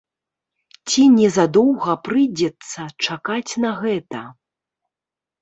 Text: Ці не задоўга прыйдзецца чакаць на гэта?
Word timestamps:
Ці 0.87 1.03
не 1.17 1.27
задоўга 1.35 1.93
прыйдзецца 2.07 2.81
чакаць 3.09 3.53
на 3.67 3.71
гэта? 3.85 4.25